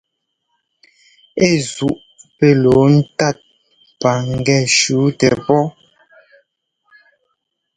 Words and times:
Ɛ 1.47 1.49
zuʼu 1.73 1.91
pɛ́ 2.37 2.51
lɔɔ 2.61 2.83
ńtat 2.97 3.37
paŋgɛ́ 3.99 4.59
shǔtɛ 4.77 5.29
pɔ́. 5.45 5.63